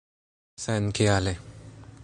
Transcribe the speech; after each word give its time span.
senkiale 0.63 1.33